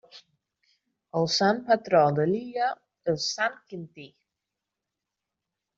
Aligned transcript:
El 1.19 1.29
sant 1.33 1.61
patró 1.69 2.01
de 2.21 2.27
l'illa 2.31 2.73
es 3.15 3.29
Sant 3.37 3.61
Quintí. 3.69 4.11